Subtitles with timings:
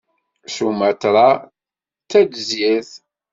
[0.53, 1.41] Sumatra d
[2.09, 2.91] tadzirt.